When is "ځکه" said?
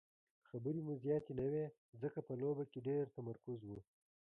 2.01-2.19